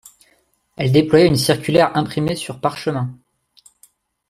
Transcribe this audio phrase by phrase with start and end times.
[0.77, 3.15] Elle déployait une circulaire imprimée sur parchemin.